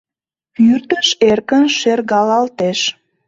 [0.53, 2.79] Пӱрдыш эркын шергалалтеш.